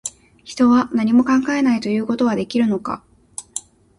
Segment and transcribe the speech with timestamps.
[0.43, 3.03] 人は、何も考えないということはできるのか